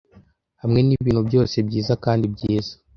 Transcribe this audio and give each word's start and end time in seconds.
Hamwe 0.61 0.79
nibintu 0.81 1.21
byose 1.29 1.55
byiza 1.67 1.93
kandi 2.05 2.25
byiza. 2.33 2.73